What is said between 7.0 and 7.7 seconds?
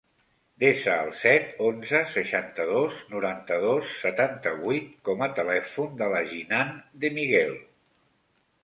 De Miguel.